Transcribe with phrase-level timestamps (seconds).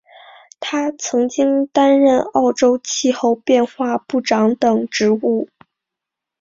[0.59, 5.47] 他曾经担任澳洲气候变化部长等职务。